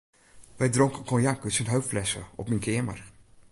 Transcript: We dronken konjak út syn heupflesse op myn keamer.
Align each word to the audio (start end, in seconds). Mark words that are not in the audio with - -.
We 0.59 0.65
dronken 0.75 1.03
konjak 1.09 1.43
út 1.47 1.55
syn 1.55 1.71
heupflesse 1.73 2.21
op 2.39 2.47
myn 2.49 2.63
keamer. 2.65 2.99